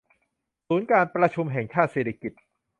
[0.67, 2.43] ศูนย์การประชุมแห่งชาติสิริกิติ์